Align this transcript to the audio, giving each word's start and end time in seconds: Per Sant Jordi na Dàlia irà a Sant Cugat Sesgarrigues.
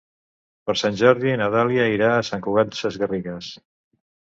Per 0.69 0.75
Sant 0.83 0.97
Jordi 1.01 1.37
na 1.43 1.51
Dàlia 1.57 1.87
irà 1.99 2.11
a 2.17 2.27
Sant 2.33 2.45
Cugat 2.49 2.77
Sesgarrigues. 2.83 3.57